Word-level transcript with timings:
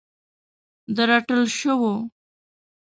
د 0.95 0.97
رټل 1.09 1.41
شوو 1.57 1.93